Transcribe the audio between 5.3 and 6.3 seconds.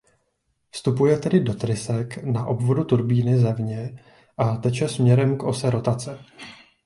k ose rotace.